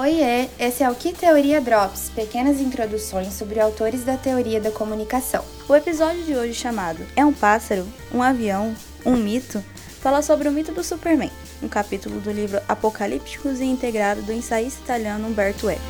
Oiê, 0.00 0.48
esse 0.58 0.82
é 0.82 0.90
o 0.90 0.94
Que 0.94 1.12
Teoria 1.12 1.60
Drops, 1.60 2.08
pequenas 2.14 2.58
introduções 2.58 3.34
sobre 3.34 3.60
autores 3.60 4.02
da 4.02 4.16
teoria 4.16 4.58
da 4.58 4.70
comunicação. 4.70 5.44
O 5.68 5.76
episódio 5.76 6.24
de 6.24 6.34
hoje 6.34 6.54
chamado 6.54 7.06
É 7.14 7.22
um 7.22 7.34
pássaro? 7.34 7.86
Um 8.10 8.22
avião? 8.22 8.74
Um 9.04 9.14
mito? 9.14 9.62
fala 10.00 10.22
sobre 10.22 10.48
o 10.48 10.52
mito 10.52 10.72
do 10.72 10.82
Superman, 10.82 11.30
um 11.62 11.68
capítulo 11.68 12.18
do 12.18 12.32
livro 12.32 12.62
Apocalípticos 12.66 13.60
e 13.60 13.64
Integrado 13.64 14.22
do 14.22 14.32
ensaísta 14.32 14.80
italiano 14.80 15.28
Umberto 15.28 15.68
Eco. 15.68 15.82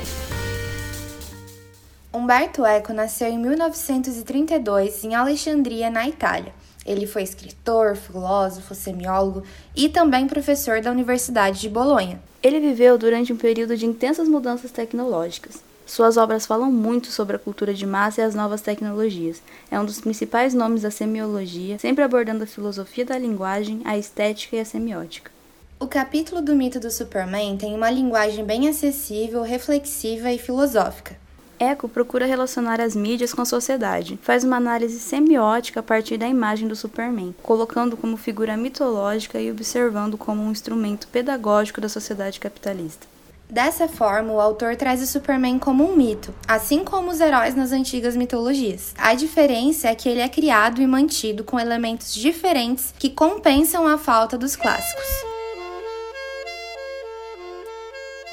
Umberto 2.13 2.67
Eco 2.67 2.93
nasceu 2.93 3.29
em 3.29 3.39
1932 3.39 5.05
em 5.05 5.15
Alexandria, 5.15 5.89
na 5.89 6.09
Itália. 6.09 6.53
Ele 6.85 7.07
foi 7.07 7.23
escritor, 7.23 7.97
filósofo, 7.97 8.75
semiólogo 8.75 9.43
e 9.77 9.89
também 9.89 10.27
professor 10.27 10.81
da 10.81 10.91
Universidade 10.91 11.61
de 11.61 11.69
Bolonha. 11.69 12.21
Ele 12.43 12.59
viveu 12.59 12.97
durante 12.97 13.33
um 13.33 13.37
período 13.37 13.77
de 13.77 13.87
intensas 13.87 14.29
mudanças 14.29 14.71
tecnológicas. 14.71 15.63
Suas 15.87 16.17
obras 16.17 16.47
falam 16.47 16.71
muito 16.71 17.09
sobre 17.09 17.35
a 17.35 17.39
cultura 17.39 17.75
de 17.75 17.85
massa 17.85 18.21
e 18.21 18.25
as 18.25 18.35
novas 18.35 18.61
tecnologias. 18.61 19.43
É 19.71 19.79
um 19.79 19.85
dos 19.85 20.01
principais 20.01 20.55
nomes 20.55 20.83
da 20.83 20.91
semiologia, 20.91 21.79
sempre 21.79 22.05
abordando 22.05 22.45
a 22.45 22.47
filosofia 22.47 23.05
da 23.05 23.19
linguagem, 23.19 23.83
a 23.85 23.99
estética 23.99 24.57
e 24.57 24.61
a 24.61 24.65
semiótica. 24.65 25.33
O 25.81 25.87
capítulo 25.87 26.41
do 26.41 26.55
mito 26.55 26.79
do 26.79 26.91
Superman 26.91 27.57
tem 27.57 27.75
uma 27.75 27.91
linguagem 27.91 28.45
bem 28.45 28.69
acessível, 28.69 29.43
reflexiva 29.43 30.31
e 30.31 30.39
filosófica. 30.39 31.17
Eco 31.61 31.91
procura 31.91 32.25
relacionar 32.25 32.81
as 32.81 32.97
mídias 32.97 33.35
com 33.35 33.43
a 33.43 33.45
sociedade, 33.45 34.19
faz 34.23 34.43
uma 34.45 34.57
análise 34.57 34.99
semiótica 34.99 35.81
a 35.81 35.83
partir 35.83 36.17
da 36.17 36.27
imagem 36.27 36.67
do 36.67 36.75
Superman, 36.75 37.35
colocando 37.43 37.99
como 37.99 38.17
figura 38.17 38.57
mitológica 38.57 39.39
e 39.39 39.51
observando 39.51 40.17
como 40.17 40.43
um 40.43 40.51
instrumento 40.51 41.07
pedagógico 41.09 41.79
da 41.79 41.89
sociedade 41.89 42.41
capitalista. 42.41 43.07
Dessa 43.51 43.87
forma, 43.87 44.33
o 44.33 44.41
autor 44.41 44.75
traz 44.75 45.03
o 45.03 45.07
Superman 45.07 45.59
como 45.59 45.87
um 45.87 45.95
mito, 45.95 46.33
assim 46.49 46.83
como 46.83 47.11
os 47.11 47.21
heróis 47.21 47.55
nas 47.55 47.73
antigas 47.73 48.17
mitologias. 48.17 48.95
A 48.97 49.13
diferença 49.13 49.89
é 49.89 49.95
que 49.95 50.09
ele 50.09 50.21
é 50.21 50.29
criado 50.31 50.81
e 50.81 50.87
mantido 50.87 51.45
com 51.45 51.61
elementos 51.61 52.15
diferentes 52.15 52.95
que 52.99 53.11
compensam 53.11 53.87
a 53.87 53.99
falta 53.99 54.39
dos 54.39 54.57
clássicos. 54.57 55.40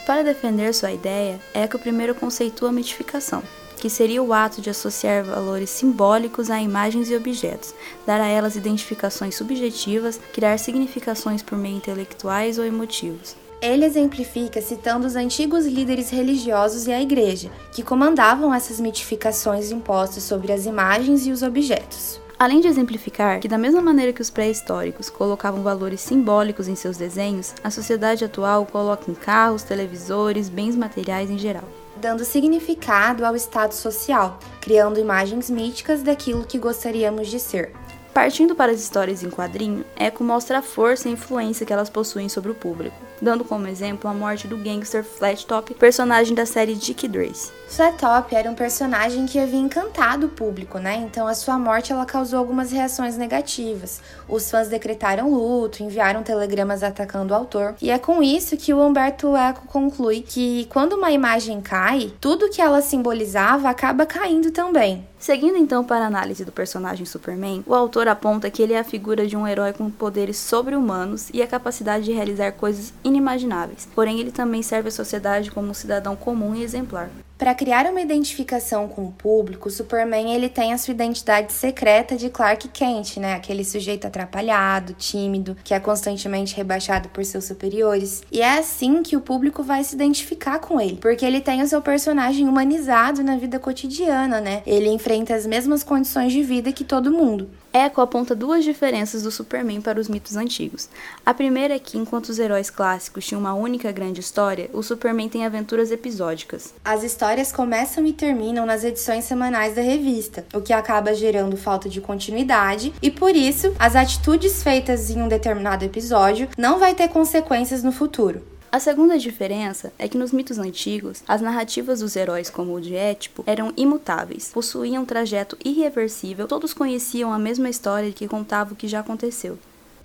Para 0.07 0.23
defender 0.23 0.73
sua 0.73 0.93
ideia, 0.93 1.37
Eco 1.53 1.77
primeiro 1.77 2.15
conceitua 2.15 2.69
a 2.69 2.71
mitificação, 2.71 3.43
que 3.75 3.89
seria 3.89 4.23
o 4.23 4.31
ato 4.31 4.61
de 4.61 4.69
associar 4.69 5.21
valores 5.25 5.69
simbólicos 5.69 6.49
a 6.49 6.61
imagens 6.61 7.09
e 7.09 7.15
objetos, 7.15 7.75
dar 8.05 8.21
a 8.21 8.25
elas 8.25 8.55
identificações 8.55 9.35
subjetivas, 9.35 10.17
criar 10.31 10.57
significações 10.59 11.41
por 11.41 11.57
meio 11.57 11.75
intelectuais 11.75 12.57
ou 12.57 12.63
emotivos. 12.63 13.35
Ele 13.61 13.83
exemplifica 13.83 14.61
citando 14.61 15.05
os 15.05 15.17
antigos 15.17 15.65
líderes 15.65 16.09
religiosos 16.09 16.87
e 16.87 16.93
a 16.93 17.01
igreja, 17.01 17.51
que 17.73 17.83
comandavam 17.83 18.55
essas 18.55 18.79
mitificações 18.79 19.71
impostas 19.71 20.23
sobre 20.23 20.53
as 20.53 20.65
imagens 20.65 21.27
e 21.27 21.31
os 21.33 21.43
objetos. 21.43 22.21
Além 22.39 22.61
de 22.61 22.67
exemplificar 22.67 23.39
que, 23.39 23.47
da 23.47 23.57
mesma 23.57 23.81
maneira 23.81 24.13
que 24.13 24.21
os 24.21 24.29
pré-históricos 24.29 25.09
colocavam 25.09 25.63
valores 25.63 26.01
simbólicos 26.01 26.67
em 26.67 26.75
seus 26.75 26.95
desenhos, 26.95 27.55
a 27.63 27.71
sociedade 27.71 28.23
atual 28.23 28.63
coloca 28.63 29.09
em 29.09 29.15
carros, 29.15 29.63
televisores, 29.63 30.47
bens 30.47 30.75
materiais 30.75 31.31
em 31.31 31.37
geral. 31.39 31.63
Dando 31.95 32.23
significado 32.23 33.25
ao 33.25 33.35
status 33.35 33.79
social, 33.79 34.37
criando 34.61 34.99
imagens 34.99 35.49
míticas 35.49 36.03
daquilo 36.03 36.45
que 36.45 36.59
gostaríamos 36.59 37.27
de 37.27 37.39
ser. 37.39 37.71
Partindo 38.13 38.55
para 38.55 38.71
as 38.71 38.81
histórias 38.81 39.23
em 39.23 39.31
quadrinho, 39.31 39.83
Eco 39.95 40.23
mostra 40.23 40.59
a 40.59 40.61
força 40.61 41.09
e 41.09 41.11
influência 41.11 41.65
que 41.65 41.73
elas 41.73 41.89
possuem 41.89 42.29
sobre 42.29 42.51
o 42.51 42.55
público, 42.55 42.95
dando 43.19 43.43
como 43.43 43.67
exemplo 43.67 44.07
a 44.09 44.13
morte 44.13 44.47
do 44.47 44.57
gangster 44.57 45.03
Flat 45.03 45.45
Top, 45.45 45.73
personagem 45.73 46.35
da 46.35 46.45
série 46.45 46.75
Dick 46.75 47.09
Tracy. 47.09 47.51
Flat 47.69 47.97
Top 47.97 48.33
era 48.33 48.49
um 48.49 48.55
personagem 48.55 49.25
que 49.25 49.37
havia 49.37 49.59
encantado 49.59 50.27
o 50.27 50.29
público, 50.29 50.79
né? 50.79 50.95
Então 51.05 51.27
a 51.27 51.35
sua 51.35 51.59
morte 51.59 51.91
ela 51.91 52.05
causou 52.05 52.39
algumas 52.39 52.71
reações 52.71 53.17
negativas. 53.17 54.01
Os 54.27 54.49
fãs 54.49 54.69
decretaram 54.69 55.29
luto, 55.29 55.83
enviaram 55.83 56.23
telegramas 56.23 56.81
atacando 56.81 57.33
o 57.33 57.35
autor, 57.35 57.75
e 57.81 57.91
é 57.91 57.99
com 57.99 58.23
isso 58.23 58.57
que 58.57 58.73
o 58.73 58.81
Humberto 58.81 59.35
Eco 59.35 59.67
conclui 59.67 60.21
que 60.21 60.65
quando 60.71 60.93
uma 60.93 61.11
imagem 61.11 61.61
cai, 61.61 62.11
tudo 62.21 62.49
que 62.49 62.61
ela 62.61 62.81
simbolizava 62.81 63.69
acaba 63.69 64.05
caindo 64.05 64.49
também. 64.49 65.05
Seguindo 65.19 65.57
então 65.57 65.83
para 65.83 66.05
a 66.05 66.07
análise 66.07 66.45
do 66.45 66.51
personagem 66.51 67.05
Superman, 67.05 67.63
o 67.67 67.75
autor 67.75 68.07
aponta 68.07 68.49
que 68.49 68.63
ele 68.63 68.73
é 68.73 68.79
a 68.79 68.83
figura 68.83 69.27
de 69.27 69.35
um 69.35 69.47
herói 69.47 69.73
com 69.73 69.91
poderes 69.91 70.37
sobre-humanos 70.37 71.29
e 71.33 71.41
a 71.41 71.47
capacidade 71.47 72.05
de 72.05 72.13
realizar 72.13 72.53
coisas 72.53 72.93
inimagináveis. 73.03 73.87
Porém, 73.93 74.19
ele 74.19 74.31
também 74.31 74.63
serve 74.63 74.87
à 74.87 74.91
sociedade 74.91 75.51
como 75.51 75.69
um 75.69 75.73
cidadão 75.73 76.15
comum 76.15 76.55
e 76.55 76.63
exemplar. 76.63 77.09
Para 77.37 77.53
criar 77.53 77.85
uma 77.85 78.01
identificação 78.01 78.87
com 78.87 79.05
o 79.05 79.11
público, 79.11 79.69
Superman 79.69 80.33
ele 80.33 80.49
tem 80.49 80.73
a 80.73 80.77
sua 80.77 80.91
identidade 80.91 81.53
secreta 81.53 82.17
de 82.17 82.31
Clark 82.31 82.67
Kent, 82.69 83.17
né? 83.17 83.35
Aquele 83.35 83.63
sujeito 83.63 84.07
atrapalhado, 84.07 84.93
tímido, 84.93 85.55
que 85.63 85.71
é 85.71 85.79
constantemente 85.79 86.55
rebaixado 86.55 87.09
por 87.09 87.23
seus 87.23 87.45
superiores. 87.45 88.23
E 88.31 88.41
é 88.41 88.57
assim 88.57 89.03
que 89.03 89.15
o 89.15 89.21
público 89.21 89.61
vai 89.61 89.83
se 89.83 89.93
identificar 89.93 90.57
com 90.57 90.81
ele, 90.81 90.97
porque 90.99 91.23
ele 91.23 91.39
tem 91.39 91.61
o 91.61 91.67
seu 91.67 91.79
personagem 91.79 92.47
humanizado 92.47 93.23
na 93.23 93.37
vida 93.37 93.59
cotidiana, 93.59 94.41
né? 94.41 94.63
Ele 94.65 94.89
enfrenta 94.89 95.35
as 95.35 95.45
mesmas 95.45 95.83
condições 95.83 96.33
de 96.33 96.41
vida 96.41 96.71
que 96.71 96.83
todo 96.83 97.11
mundo. 97.11 97.47
Echo 97.71 98.01
aponta 98.01 98.33
duas 98.33 98.63
diferenças 98.63 99.21
do 99.21 99.29
Superman 99.29 99.81
para 99.81 99.99
os 99.99 100.07
mitos 100.07 100.35
antigos. 100.35 100.89
A 101.23 101.33
primeira 101.33 101.75
é 101.75 101.79
que, 101.79 101.97
enquanto 101.97 102.29
os 102.29 102.39
heróis 102.39 102.71
clássicos 102.71 103.27
tinham 103.27 103.39
uma 103.39 103.53
única 103.53 103.91
grande 103.91 104.19
história, 104.19 104.69
o 104.73 104.81
Superman 104.81 105.29
tem 105.29 105.45
aventuras 105.45 105.91
episódicas. 105.91 106.73
As 106.83 107.03
histórias 107.03 107.26
começam 107.51 108.05
e 108.05 108.13
terminam 108.13 108.65
nas 108.65 108.85
edições 108.85 109.25
semanais 109.25 109.75
da 109.75 109.81
revista, 109.81 110.45
o 110.53 110.61
que 110.61 110.71
acaba 110.71 111.13
gerando 111.13 111.57
falta 111.57 111.89
de 111.89 111.99
continuidade, 111.99 112.93
e 113.01 113.11
por 113.11 113.35
isso, 113.35 113.75
as 113.77 113.97
atitudes 113.97 114.63
feitas 114.63 115.09
em 115.09 115.21
um 115.21 115.27
determinado 115.27 115.83
episódio 115.83 116.47
não 116.57 116.79
vai 116.79 116.95
ter 116.95 117.09
consequências 117.09 117.83
no 117.83 117.91
futuro. 117.91 118.41
A 118.71 118.79
segunda 118.79 119.17
diferença 119.17 119.91
é 119.99 120.07
que 120.07 120.17
nos 120.17 120.31
mitos 120.31 120.57
antigos, 120.57 121.21
as 121.27 121.41
narrativas 121.41 121.99
dos 121.99 122.15
heróis, 122.15 122.49
como 122.49 122.73
o 122.73 122.81
de 122.81 122.95
Étipo, 122.95 123.43
eram 123.45 123.73
imutáveis, 123.75 124.51
possuíam 124.53 125.03
um 125.03 125.05
trajeto 125.05 125.57
irreversível, 125.65 126.47
todos 126.47 126.73
conheciam 126.73 127.33
a 127.33 127.39
mesma 127.39 127.69
história 127.69 128.11
que 128.13 128.27
contava 128.27 128.73
o 128.73 128.75
que 128.75 128.87
já 128.87 129.01
aconteceu. 129.01 129.59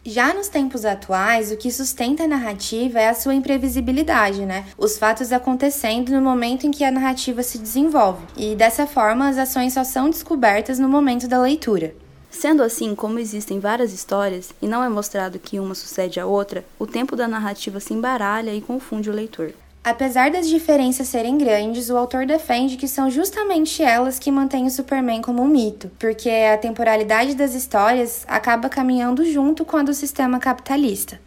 Já 0.04 0.34
nos 0.34 0.48
tempos 0.48 0.84
atuais, 0.84 1.52
o 1.52 1.56
que 1.56 1.70
sustenta 1.70 2.24
a 2.24 2.26
narrativa 2.26 2.98
é 2.98 3.08
a 3.08 3.14
sua 3.14 3.36
imprevisibilidade, 3.36 4.44
né? 4.44 4.66
Os 4.76 4.98
fatos 4.98 5.30
acontecendo 5.30 6.10
no 6.10 6.20
momento 6.20 6.66
em 6.66 6.72
que 6.72 6.82
a 6.82 6.90
narrativa 6.90 7.40
se 7.44 7.56
desenvolve. 7.56 8.26
E 8.36 8.56
dessa 8.56 8.84
forma, 8.84 9.28
as 9.28 9.38
ações 9.38 9.74
só 9.74 9.84
são 9.84 10.10
descobertas 10.10 10.80
no 10.80 10.88
momento 10.88 11.28
da 11.28 11.40
leitura. 11.40 11.94
Sendo 12.28 12.64
assim, 12.64 12.96
como 12.96 13.20
existem 13.20 13.60
várias 13.60 13.92
histórias 13.92 14.52
e 14.60 14.66
não 14.66 14.82
é 14.82 14.88
mostrado 14.88 15.38
que 15.38 15.60
uma 15.60 15.74
sucede 15.74 16.18
à 16.18 16.26
outra, 16.26 16.64
o 16.80 16.86
tempo 16.86 17.14
da 17.14 17.28
narrativa 17.28 17.78
se 17.78 17.94
embaralha 17.94 18.52
e 18.52 18.60
confunde 18.60 19.08
o 19.08 19.14
leitor. 19.14 19.52
Apesar 19.84 20.30
das 20.30 20.48
diferenças 20.48 21.08
serem 21.08 21.36
grandes, 21.36 21.90
o 21.90 21.96
autor 21.96 22.24
defende 22.24 22.76
que 22.76 22.86
são 22.86 23.10
justamente 23.10 23.82
elas 23.82 24.16
que 24.16 24.30
mantêm 24.30 24.64
o 24.64 24.70
Superman 24.70 25.20
como 25.20 25.42
um 25.42 25.48
mito, 25.48 25.90
porque 25.98 26.30
a 26.30 26.56
temporalidade 26.56 27.34
das 27.34 27.52
histórias 27.52 28.24
acaba 28.28 28.68
caminhando 28.68 29.24
junto 29.24 29.64
com 29.64 29.76
a 29.76 29.82
do 29.82 29.92
sistema 29.92 30.38
capitalista. 30.38 31.20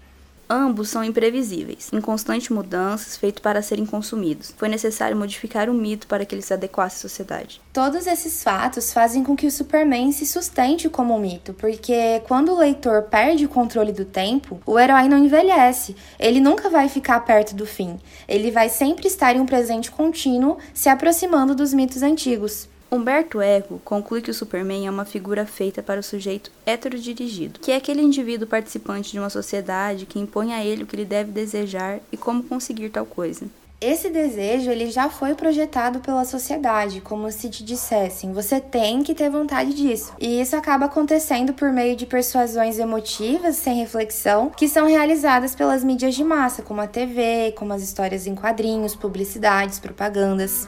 Ambos 0.50 0.90
são 0.90 1.04
imprevisíveis, 1.04 1.90
em 1.92 2.00
constante 2.00 2.54
mudanças, 2.54 3.18
feitos 3.18 3.42
para 3.42 3.64
serem 3.64 3.86
consumidos. 3.86 4.54
Foi 4.56 4.70
necessário 4.70 5.18
modificar 5.18 5.70
o 5.70 5.74
mito 5.74 6.06
para 6.06 6.24
que 6.24 6.36
ele 6.36 6.42
se 6.44 6.54
adequasse 6.54 6.98
à 6.98 7.00
sociedade. 7.00 7.62
Todos 7.74 8.06
esses 8.06 8.44
fatos 8.44 8.94
fazem 8.94 9.24
com 9.24 9.36
que 9.36 9.48
o 9.48 9.52
Superman 9.52 10.12
se 10.12 10.26
sustente 10.26 10.88
como 10.88 11.16
um 11.16 11.20
mito, 11.20 11.54
porque 11.56 12.22
quando 12.28 12.52
o 12.52 12.58
leitor 12.58 13.04
perde 13.04 13.46
o 13.46 13.50
controle 13.50 13.92
do 13.92 14.06
tempo, 14.06 14.62
o 14.66 14.78
herói 14.78 15.08
não 15.08 15.18
envelhece. 15.18 15.96
Ele 16.20 16.40
nunca 16.40 16.70
vai 16.70 16.90
ficar 16.90 17.20
perto 17.22 17.56
do 17.56 17.66
fim. 17.66 18.00
Ele 18.28 18.52
vai 18.52 18.70
sempre 18.70 19.08
estar 19.08 19.36
em 19.36 19.40
um 19.40 19.46
presente 19.48 19.90
contínuo, 19.90 20.58
se 20.74 20.90
aproximando 20.90 21.56
dos 21.56 21.74
mitos 21.74 22.04
antigos. 22.04 22.70
Humberto 22.92 23.42
Eco 23.42 23.82
conclui 23.84 24.22
que 24.22 24.32
o 24.32 24.34
Superman 24.34 24.88
é 24.88 24.90
uma 24.90 25.06
figura 25.06 25.46
feita 25.46 25.82
para 25.82 26.00
o 26.00 26.04
sujeito 26.04 26.52
heterodirigido, 26.66 27.60
que 27.60 27.72
é 27.72 27.76
aquele 27.76 28.02
indivíduo 28.02 28.48
participante 28.48 29.12
de 29.12 29.20
uma 29.20 29.30
sociedade 29.30 30.06
que 30.06 30.20
impõe 30.20 30.54
a 30.54 30.64
ele 30.64 30.84
o 30.84 30.86
que 30.88 30.96
ele 30.96 31.06
deve 31.06 31.32
desejar 31.32 32.00
e 32.12 32.18
como 32.18 32.44
conseguir 32.44 32.90
tal 32.90 33.06
coisa. 33.06 33.48
Esse 33.82 34.10
desejo 34.10 34.72
ele 34.72 34.90
já 34.90 35.10
foi 35.10 35.36
projetado 35.36 36.00
pela 36.00 36.24
sociedade, 36.24 37.02
como 37.02 37.30
se 37.30 37.50
te 37.50 37.64
dissessem, 37.64 38.32
você 38.32 38.60
tem 38.60 39.04
que 39.04 39.14
ter 39.14 39.30
vontade 39.30 39.74
disso. 39.74 40.14
E 40.20 40.40
isso 40.40 40.56
acaba 40.56 40.86
acontecendo 40.86 41.54
por 41.54 41.72
meio 41.72 41.96
de 41.96 42.06
persuasões 42.06 42.80
emotivas 42.80 43.58
sem 43.58 43.76
reflexão, 43.76 44.50
que 44.50 44.70
são 44.70 44.88
realizadas 44.88 45.54
pelas 45.54 45.84
mídias 45.84 46.16
de 46.16 46.24
massa, 46.24 46.62
como 46.62 46.82
a 46.82 46.88
TV, 46.88 47.54
como 47.58 47.74
as 47.74 47.84
histórias 47.84 48.26
em 48.26 48.34
quadrinhos, 48.34 48.96
publicidades, 48.96 49.78
propagandas. 49.78 50.68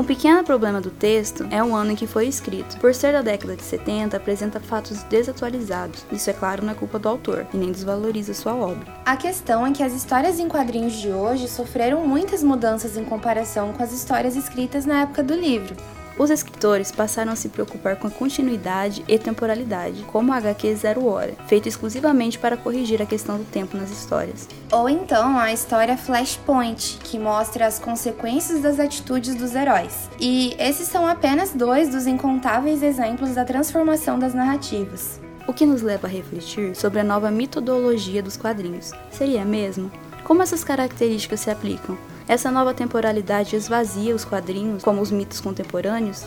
Um 0.00 0.04
pequeno 0.04 0.42
problema 0.42 0.80
do 0.80 0.90
texto 0.90 1.46
é 1.50 1.62
o 1.62 1.74
ano 1.74 1.92
em 1.92 1.94
que 1.94 2.06
foi 2.06 2.26
escrito. 2.26 2.78
Por 2.78 2.94
ser 2.94 3.12
da 3.12 3.20
década 3.20 3.54
de 3.54 3.62
70, 3.62 4.16
apresenta 4.16 4.58
fatos 4.58 5.02
desatualizados. 5.02 6.06
Isso, 6.10 6.30
é 6.30 6.32
claro, 6.32 6.64
não 6.64 6.72
é 6.72 6.74
culpa 6.74 6.98
do 6.98 7.06
autor 7.06 7.46
e 7.52 7.56
nem 7.58 7.70
desvaloriza 7.70 8.32
sua 8.32 8.54
obra. 8.54 8.90
A 9.04 9.14
questão 9.14 9.66
é 9.66 9.72
que 9.72 9.82
as 9.82 9.92
histórias 9.92 10.40
em 10.40 10.48
quadrinhos 10.48 10.94
de 10.94 11.10
hoje 11.10 11.46
sofreram 11.48 12.06
muitas 12.06 12.42
mudanças 12.42 12.96
em 12.96 13.04
comparação 13.04 13.74
com 13.74 13.82
as 13.82 13.92
histórias 13.92 14.36
escritas 14.36 14.86
na 14.86 15.02
época 15.02 15.22
do 15.22 15.34
livro. 15.34 15.76
Os 16.20 16.28
escritores 16.28 16.92
passaram 16.92 17.32
a 17.32 17.34
se 17.34 17.48
preocupar 17.48 17.96
com 17.96 18.06
a 18.06 18.10
continuidade 18.10 19.02
e 19.08 19.18
temporalidade, 19.18 20.02
como 20.02 20.34
a 20.34 20.36
HQ 20.36 20.74
Zero 20.74 21.06
Hora, 21.06 21.32
feito 21.46 21.66
exclusivamente 21.66 22.38
para 22.38 22.58
corrigir 22.58 23.00
a 23.00 23.06
questão 23.06 23.38
do 23.38 23.44
tempo 23.44 23.74
nas 23.74 23.90
histórias. 23.90 24.46
Ou 24.70 24.86
então 24.86 25.38
a 25.38 25.50
história 25.50 25.96
Flashpoint, 25.96 26.98
que 27.02 27.18
mostra 27.18 27.66
as 27.66 27.78
consequências 27.78 28.60
das 28.60 28.78
atitudes 28.78 29.34
dos 29.34 29.54
heróis. 29.54 30.10
E 30.20 30.54
esses 30.58 30.88
são 30.88 31.08
apenas 31.08 31.54
dois 31.54 31.88
dos 31.88 32.06
incontáveis 32.06 32.82
exemplos 32.82 33.34
da 33.34 33.46
transformação 33.46 34.18
das 34.18 34.34
narrativas. 34.34 35.18
O 35.46 35.54
que 35.54 35.64
nos 35.64 35.80
leva 35.80 36.06
a 36.06 36.10
refletir 36.10 36.76
sobre 36.76 37.00
a 37.00 37.04
nova 37.04 37.30
metodologia 37.30 38.22
dos 38.22 38.36
quadrinhos. 38.36 38.92
Seria 39.10 39.42
mesmo? 39.42 39.90
Como 40.22 40.42
essas 40.42 40.62
características 40.62 41.40
se 41.40 41.50
aplicam? 41.50 41.96
Essa 42.30 42.48
nova 42.48 42.72
temporalidade 42.72 43.56
esvazia 43.56 44.14
os 44.14 44.24
quadrinhos 44.24 44.84
como 44.84 45.02
os 45.02 45.10
mitos 45.10 45.40
contemporâneos? 45.40 46.22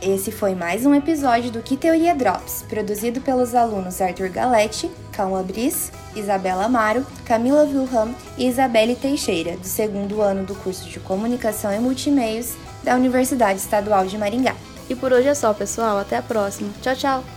Esse 0.00 0.30
foi 0.30 0.54
mais 0.54 0.86
um 0.86 0.94
episódio 0.94 1.50
do 1.50 1.60
Que 1.60 1.76
Teoria 1.76 2.14
Drops, 2.14 2.64
produzido 2.68 3.20
pelos 3.20 3.56
alunos 3.56 4.00
Arthur 4.00 4.28
Galetti, 4.28 4.88
Calma 5.10 5.42
Briz, 5.42 5.90
Isabela 6.14 6.66
Amaro, 6.66 7.04
Camila 7.24 7.64
Wilhelm 7.64 8.12
e 8.38 8.46
Isabelle 8.46 8.94
Teixeira, 8.94 9.56
do 9.56 9.66
segundo 9.66 10.22
ano 10.22 10.44
do 10.44 10.54
curso 10.54 10.88
de 10.88 11.00
Comunicação 11.00 11.74
e 11.74 11.80
Multimeios 11.80 12.54
da 12.84 12.94
Universidade 12.94 13.58
Estadual 13.58 14.06
de 14.06 14.16
Maringá. 14.16 14.54
E 14.88 14.94
por 14.94 15.12
hoje 15.12 15.26
é 15.26 15.34
só, 15.34 15.52
pessoal. 15.52 15.98
Até 15.98 16.18
a 16.18 16.22
próxima. 16.22 16.70
Tchau, 16.80 16.94
tchau! 16.94 17.33